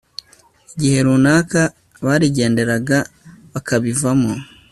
[0.73, 1.61] igihe runaka
[2.05, 2.97] barigenderaga
[3.51, 4.31] bakabivamo